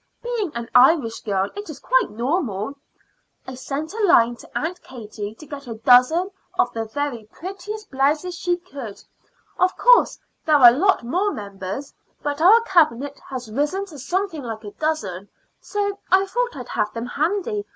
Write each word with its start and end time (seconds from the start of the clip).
Being 0.23 0.51
an 0.55 0.67
Irish 0.73 1.19
girl, 1.21 1.51
it 1.55 1.69
is 1.69 1.79
quite 1.79 2.09
natural. 2.09 2.73
I 3.47 3.53
sent 3.53 3.93
a 3.93 4.03
line 4.03 4.35
to 4.37 4.49
Aunt 4.57 4.81
Katie 4.81 5.35
to 5.35 5.45
get 5.45 5.67
a 5.67 5.75
dozen 5.75 6.31
of 6.57 6.73
the 6.73 6.85
very 6.85 7.25
prettiest 7.31 7.91
blouses 7.91 8.33
she 8.35 8.57
could. 8.57 9.03
Of 9.59 9.77
course 9.77 10.17
there 10.43 10.55
are 10.55 10.69
a 10.69 10.71
lot 10.75 11.03
more 11.03 11.31
members, 11.31 11.93
but 12.23 12.41
our 12.41 12.61
Cabinet 12.61 13.19
has 13.29 13.51
risen 13.51 13.85
to 13.85 13.99
something 13.99 14.41
like 14.41 14.63
a 14.63 14.71
dozen, 14.71 15.29
so 15.59 15.99
I 16.11 16.25
thought 16.25 16.55
I'd 16.55 16.69
have 16.69 16.91
them 16.93 17.05
handy. 17.05 17.67